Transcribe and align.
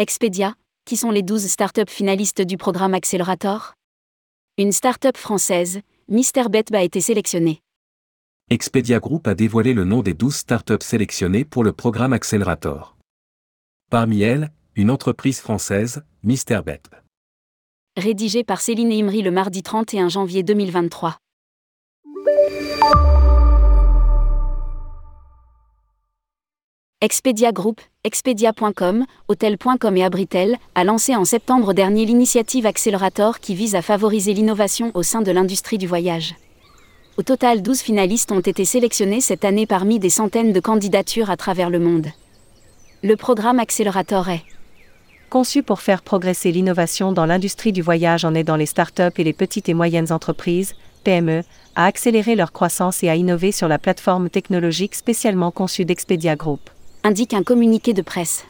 Expedia, 0.00 0.54
qui 0.86 0.96
sont 0.96 1.10
les 1.10 1.22
12 1.22 1.46
startups 1.46 1.82
finalistes 1.86 2.40
du 2.40 2.56
programme 2.56 2.94
Accelerator 2.94 3.74
Une 4.56 4.72
startup 4.72 5.14
française, 5.18 5.82
MrBet 6.08 6.64
a 6.72 6.82
été 6.82 7.02
sélectionnée. 7.02 7.60
Expedia 8.48 8.98
Group 8.98 9.28
a 9.28 9.34
dévoilé 9.34 9.74
le 9.74 9.84
nom 9.84 10.00
des 10.00 10.14
12 10.14 10.34
startups 10.34 10.80
sélectionnées 10.80 11.44
pour 11.44 11.64
le 11.64 11.74
programme 11.74 12.14
Accelerator. 12.14 12.96
Parmi 13.90 14.22
elles, 14.22 14.50
une 14.74 14.90
entreprise 14.90 15.38
française, 15.38 16.02
MrBet. 16.22 16.80
Rédigé 17.98 18.42
par 18.42 18.62
Céline 18.62 18.92
Imri 18.92 19.20
le 19.20 19.30
mardi 19.30 19.62
31 19.62 20.08
janvier 20.08 20.42
2023. 20.42 21.18
Expedia 27.02 27.52
Group, 27.52 27.82
Expedia.com, 28.02 29.04
Hotel.com 29.28 29.96
et 29.98 30.04
Abritel 30.04 30.56
a 30.74 30.84
lancé 30.84 31.14
en 31.14 31.26
septembre 31.26 31.74
dernier 31.74 32.06
l'initiative 32.06 32.64
Accelerator 32.64 33.40
qui 33.40 33.54
vise 33.54 33.74
à 33.74 33.82
favoriser 33.82 34.32
l'innovation 34.32 34.90
au 34.94 35.02
sein 35.02 35.20
de 35.20 35.30
l'industrie 35.30 35.76
du 35.76 35.86
voyage. 35.86 36.34
Au 37.18 37.22
total, 37.22 37.60
12 37.60 37.80
finalistes 37.82 38.32
ont 38.32 38.40
été 38.40 38.64
sélectionnés 38.64 39.20
cette 39.20 39.44
année 39.44 39.66
parmi 39.66 39.98
des 39.98 40.08
centaines 40.08 40.54
de 40.54 40.60
candidatures 40.60 41.28
à 41.28 41.36
travers 41.36 41.68
le 41.68 41.78
monde. 41.78 42.06
Le 43.02 43.16
programme 43.16 43.58
Accelerator 43.58 44.30
est 44.30 44.44
conçu 45.28 45.62
pour 45.62 45.82
faire 45.82 46.00
progresser 46.00 46.52
l'innovation 46.52 47.12
dans 47.12 47.26
l'industrie 47.26 47.72
du 47.72 47.82
voyage 47.82 48.24
en 48.24 48.34
aidant 48.34 48.56
les 48.56 48.64
startups 48.64 49.12
et 49.18 49.24
les 49.24 49.34
petites 49.34 49.68
et 49.68 49.74
moyennes 49.74 50.10
entreprises, 50.10 50.74
PME, 51.04 51.42
à 51.76 51.84
accélérer 51.84 52.34
leur 52.34 52.52
croissance 52.52 53.02
et 53.02 53.10
à 53.10 53.16
innover 53.16 53.52
sur 53.52 53.68
la 53.68 53.78
plateforme 53.78 54.30
technologique 54.30 54.94
spécialement 54.94 55.50
conçue 55.50 55.84
d'Expedia 55.84 56.34
Group 56.34 56.70
indique 57.02 57.34
un 57.34 57.42
communiqué 57.42 57.94
de 57.94 58.02
presse. 58.02 58.44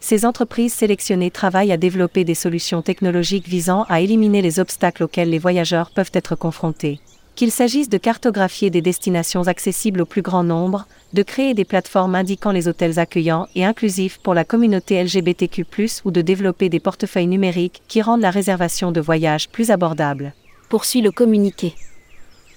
Ces 0.00 0.24
entreprises 0.24 0.72
sélectionnées 0.72 1.30
travaillent 1.30 1.72
à 1.72 1.76
développer 1.76 2.24
des 2.24 2.34
solutions 2.34 2.82
technologiques 2.82 3.48
visant 3.48 3.84
à 3.88 4.00
éliminer 4.00 4.40
les 4.40 4.60
obstacles 4.60 5.02
auxquels 5.02 5.30
les 5.30 5.38
voyageurs 5.38 5.90
peuvent 5.90 6.12
être 6.12 6.36
confrontés. 6.36 7.00
Qu'il 7.34 7.50
s'agisse 7.50 7.88
de 7.88 7.98
cartographier 7.98 8.70
des 8.70 8.80
destinations 8.80 9.46
accessibles 9.46 10.02
au 10.02 10.06
plus 10.06 10.22
grand 10.22 10.44
nombre, 10.44 10.86
de 11.12 11.22
créer 11.22 11.54
des 11.54 11.64
plateformes 11.64 12.14
indiquant 12.14 12.52
les 12.52 12.68
hôtels 12.68 12.98
accueillants 12.98 13.48
et 13.54 13.64
inclusifs 13.64 14.18
pour 14.22 14.32
la 14.32 14.44
communauté 14.44 15.02
LGBTQ, 15.02 15.66
ou 16.04 16.10
de 16.10 16.22
développer 16.22 16.68
des 16.68 16.80
portefeuilles 16.80 17.26
numériques 17.26 17.82
qui 17.88 18.00
rendent 18.00 18.22
la 18.22 18.30
réservation 18.30 18.92
de 18.92 19.00
voyages 19.00 19.48
plus 19.48 19.70
abordable. 19.70 20.34
Poursuit 20.68 21.02
le 21.02 21.10
communiqué. 21.10 21.74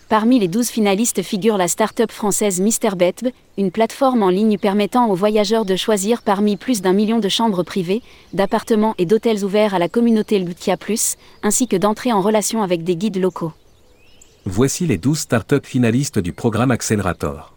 Parmi 0.09 0.39
les 0.39 0.47
12 0.47 0.69
finalistes 0.69 1.21
figure 1.21 1.55
la 1.55 1.67
start-up 1.67 2.11
française 2.11 2.59
MrBet, 2.59 3.31
une 3.59 3.69
plateforme 3.69 4.23
en 4.23 4.29
ligne 4.29 4.57
permettant 4.57 5.07
aux 5.07 5.13
voyageurs 5.13 5.65
de 5.65 5.75
choisir 5.75 6.23
parmi 6.23 6.57
plus 6.57 6.81
d'un 6.81 6.93
million 6.93 7.19
de 7.19 7.29
chambres 7.29 7.61
privées, 7.61 8.01
d'appartements 8.33 8.95
et 8.97 9.05
d'hôtels 9.05 9.45
ouverts 9.45 9.75
à 9.75 9.79
la 9.79 9.87
communauté 9.87 10.39
Lutia 10.39 10.77
Plus, 10.77 11.15
ainsi 11.43 11.67
que 11.67 11.75
d'entrer 11.75 12.11
en 12.11 12.21
relation 12.21 12.63
avec 12.63 12.83
des 12.83 12.95
guides 12.95 13.17
locaux. 13.17 13.53
Voici 14.45 14.87
les 14.87 14.97
12 14.97 15.19
start-up 15.19 15.67
finalistes 15.67 16.17
du 16.17 16.33
programme 16.33 16.71
Accelerator. 16.71 17.53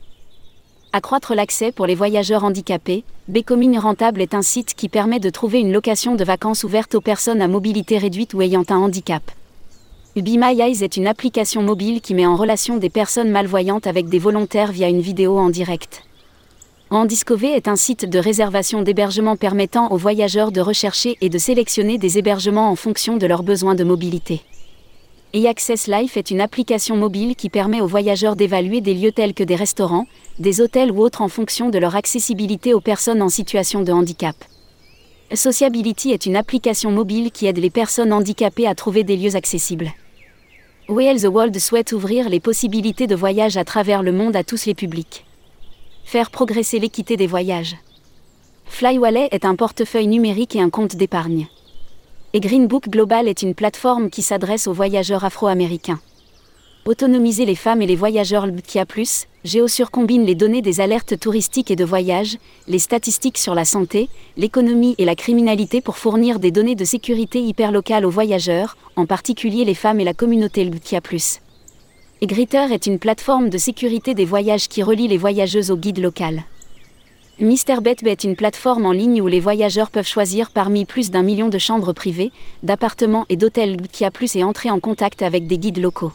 Accroître 0.93 1.35
l'accès 1.35 1.73
pour 1.73 1.87
les 1.87 1.95
voyageurs 1.95 2.45
handicapés, 2.45 3.05
Bécomine 3.29 3.79
Rentable 3.79 4.21
est 4.21 4.35
un 4.35 4.43
site 4.43 4.75
qui 4.75 4.91
permet 4.91 5.21
de 5.21 5.31
trouver 5.31 5.61
une 5.61 5.73
location 5.73 6.17
de 6.17 6.25
vacances 6.25 6.65
ouverte 6.65 6.95
aux 6.95 7.01
personnes 7.01 7.41
à 7.41 7.49
mobilité 7.49 7.97
réduite 7.97 8.35
ou 8.35 8.43
ayant 8.43 8.65
un 8.69 8.77
handicap. 8.77 9.23
Be 10.15 10.37
My 10.37 10.61
Eyes 10.61 10.85
est 10.85 10.99
une 10.99 11.07
application 11.07 11.63
mobile 11.63 12.03
qui 12.03 12.13
met 12.13 12.27
en 12.27 12.37
relation 12.37 12.77
des 12.77 12.91
personnes 12.91 13.31
malvoyantes 13.31 13.87
avec 13.87 14.11
des 14.11 14.19
volontaires 14.19 14.71
via 14.71 14.91
une 14.91 15.01
vidéo 15.01 15.39
en 15.39 15.49
direct. 15.49 16.03
Andiscové 16.91 17.53
est 17.53 17.67
un 17.67 17.77
site 17.77 18.05
de 18.05 18.19
réservation 18.19 18.83
d'hébergement 18.83 19.37
permettant 19.37 19.91
aux 19.91 19.97
voyageurs 19.97 20.53
de 20.53 20.61
rechercher 20.61 21.17
et 21.23 21.31
de 21.31 21.39
sélectionner 21.39 21.97
des 21.97 22.19
hébergements 22.19 22.69
en 22.69 22.77
fonction 22.77 23.17
de 23.17 23.27
leurs 23.27 23.43
besoins 23.43 23.75
de 23.75 23.85
mobilité. 23.85 24.43
Et 25.33 25.49
Access 25.49 25.87
Life 25.87 26.19
est 26.19 26.31
une 26.31 26.43
application 26.43 26.95
mobile 26.95 27.35
qui 27.35 27.49
permet 27.49 27.81
aux 27.81 27.87
voyageurs 27.87 28.37
d'évaluer 28.37 28.83
des 28.83 28.93
lieux 28.93 29.13
tels 29.13 29.33
que 29.33 29.45
des 29.45 29.57
restaurants, 29.57 30.07
des 30.39 30.61
hôtels 30.61 30.93
ou 30.93 31.01
autres 31.01 31.23
en 31.23 31.29
fonction 31.29 31.71
de 31.71 31.79
leur 31.79 31.97
accessibilité 31.97 32.75
aux 32.75 32.83
personnes 32.83 33.23
en 33.23 33.31
situation 33.31 33.81
de 33.81 33.93
handicap. 33.93 34.37
Sociability 35.35 36.11
est 36.11 36.27
une 36.27 36.37
application 36.37 36.91
mobile 36.91 37.31
qui 37.31 37.47
aide 37.47 37.57
les 37.57 37.71
personnes 37.71 38.13
handicapées 38.13 38.67
à 38.67 38.75
trouver 38.75 39.05
des 39.05 39.17
lieux 39.17 39.37
accessibles. 39.37 39.91
Whale 40.93 41.19
the 41.19 41.25
World 41.25 41.59
souhaite 41.59 41.93
ouvrir 41.93 42.29
les 42.29 42.39
possibilités 42.39 43.07
de 43.07 43.17
voyage 43.17 43.57
à 43.57 43.65
travers 43.65 44.03
le 44.03 44.13
monde 44.13 44.37
à 44.37 44.45
tous 44.45 44.67
les 44.67 44.75
publics. 44.75 45.25
Faire 46.05 46.31
progresser 46.31 46.79
l'équité 46.79 47.17
des 47.17 47.27
voyages. 47.27 47.77
Flywallet 48.67 49.29
est 49.31 49.47
un 49.47 49.57
portefeuille 49.57 50.07
numérique 50.07 50.55
et 50.55 50.61
un 50.61 50.69
compte 50.69 50.95
d'épargne. 50.95 51.47
Et 52.35 52.41
Greenbook 52.41 52.91
Global 52.91 53.27
est 53.27 53.41
une 53.41 53.55
plateforme 53.55 54.11
qui 54.11 54.21
s'adresse 54.21 54.67
aux 54.67 54.75
voyageurs 54.75 55.25
afro-américains. 55.25 55.99
Autonomiser 56.85 57.47
les 57.47 57.55
femmes 57.55 57.81
et 57.81 57.87
les 57.87 57.95
voyageurs 57.95 58.45
LBTIA+, 58.45 58.87
Géosur 59.45 59.93
combine 59.93 60.25
les 60.25 60.35
données 60.35 60.63
des 60.63 60.81
alertes 60.81 61.17
touristiques 61.17 61.71
et 61.71 61.77
de 61.77 61.85
voyage, 61.85 62.39
les 62.67 62.81
statistiques 62.81 63.39
sur 63.39 63.55
la 63.55 63.65
santé, 63.65 64.09
l'économie 64.37 64.97
et 64.99 65.05
la 65.05 65.15
criminalité 65.15 65.81
pour 65.81 65.97
fournir 65.97 66.41
des 66.41 66.51
données 66.51 66.75
de 66.75 66.85
sécurité 66.85 67.41
hyperlocales 67.41 68.05
aux 68.05 68.11
voyageurs, 68.11 68.77
en 68.97 69.07
particulier 69.07 69.65
les 69.65 69.77
femmes 69.77 70.01
et 70.01 70.05
la 70.05 70.13
communauté 70.13 70.65
LBTIA+. 70.65 71.01
Egritter 72.21 72.67
est 72.73 72.87
une 72.87 72.99
plateforme 72.99 73.49
de 73.49 73.59
sécurité 73.59 74.15
des 74.15 74.25
voyages 74.25 74.67
qui 74.67 74.83
relie 74.83 75.07
les 75.07 75.19
voyageuses 75.19 75.71
au 75.71 75.77
guide 75.77 75.99
local. 75.99 76.43
MrBet 77.39 77.97
est 78.07 78.25
une 78.25 78.35
plateforme 78.35 78.87
en 78.87 78.93
ligne 78.93 79.23
où 79.23 79.29
les 79.29 79.41
voyageurs 79.41 79.91
peuvent 79.91 80.09
choisir 80.09 80.51
parmi 80.51 80.85
plus 80.85 81.13
d'un 81.13 81.23
million 81.23 81.49
de 81.49 81.59
chambres 81.59 81.93
privées, 81.93 82.33
d'appartements 82.65 83.25
et 83.29 83.37
d'hôtels 83.37 83.75
LBTIA+, 83.75 84.11
et 84.35 84.43
entrer 84.43 84.71
en 84.71 84.81
contact 84.81 85.23
avec 85.23 85.47
des 85.47 85.59
guides 85.59 85.79
locaux. 85.79 86.13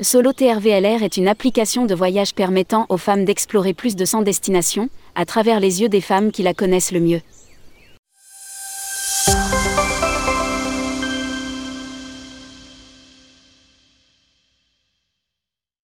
Solo 0.00 0.32
TRVLR 0.32 1.02
est 1.02 1.18
une 1.18 1.28
application 1.28 1.84
de 1.84 1.94
voyage 1.94 2.34
permettant 2.34 2.86
aux 2.88 2.96
femmes 2.96 3.26
d'explorer 3.26 3.74
plus 3.74 3.94
de 3.94 4.06
100 4.06 4.22
destinations, 4.22 4.88
à 5.14 5.26
travers 5.26 5.60
les 5.60 5.82
yeux 5.82 5.90
des 5.90 6.00
femmes 6.00 6.32
qui 6.32 6.42
la 6.42 6.54
connaissent 6.54 6.92
le 6.92 7.00
mieux. 7.00 7.20